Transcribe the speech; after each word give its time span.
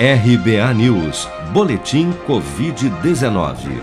RBA 0.00 0.74
News, 0.74 1.28
Boletim 1.52 2.12
Covid-19. 2.24 3.82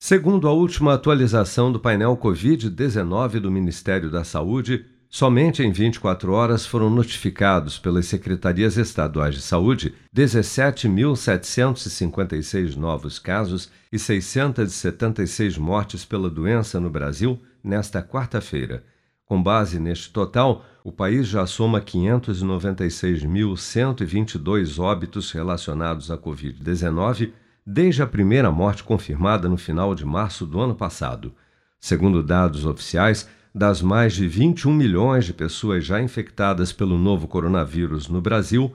Segundo 0.00 0.48
a 0.48 0.52
última 0.52 0.94
atualização 0.94 1.70
do 1.70 1.78
painel 1.78 2.16
Covid-19 2.16 3.40
do 3.40 3.50
Ministério 3.50 4.10
da 4.10 4.24
Saúde, 4.24 4.86
somente 5.10 5.62
em 5.62 5.70
24 5.70 6.32
horas 6.32 6.64
foram 6.64 6.88
notificados 6.88 7.78
pelas 7.78 8.06
secretarias 8.06 8.78
estaduais 8.78 9.34
de 9.34 9.42
saúde 9.42 9.92
17.756 10.16 12.74
novos 12.74 13.18
casos 13.18 13.70
e 13.92 13.98
676 13.98 15.58
mortes 15.58 16.06
pela 16.06 16.30
doença 16.30 16.80
no 16.80 16.88
Brasil 16.88 17.38
nesta 17.62 18.02
quarta-feira. 18.02 18.82
Com 19.34 19.42
base 19.42 19.80
neste 19.80 20.10
total, 20.10 20.64
o 20.84 20.92
país 20.92 21.26
já 21.26 21.44
soma 21.44 21.80
596.122 21.80 24.78
óbitos 24.78 25.32
relacionados 25.32 26.08
à 26.08 26.16
Covid-19 26.16 27.32
desde 27.66 28.00
a 28.00 28.06
primeira 28.06 28.52
morte 28.52 28.84
confirmada 28.84 29.48
no 29.48 29.56
final 29.56 29.92
de 29.92 30.04
março 30.04 30.46
do 30.46 30.60
ano 30.60 30.76
passado. 30.76 31.34
Segundo 31.80 32.22
dados 32.22 32.64
oficiais, 32.64 33.28
das 33.52 33.82
mais 33.82 34.14
de 34.14 34.28
21 34.28 34.72
milhões 34.72 35.24
de 35.24 35.32
pessoas 35.32 35.84
já 35.84 36.00
infectadas 36.00 36.72
pelo 36.72 36.96
novo 36.96 37.26
coronavírus 37.26 38.08
no 38.08 38.20
Brasil, 38.20 38.72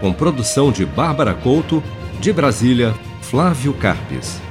Com 0.00 0.12
produção 0.12 0.70
de 0.70 0.84
Bárbara 0.84 1.34
Couto, 1.34 1.82
de 2.20 2.32
Brasília, 2.32 2.94
Flávio 3.22 3.74
Carpes. 3.74 4.45